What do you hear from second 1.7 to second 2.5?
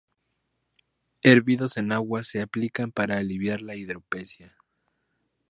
en agua se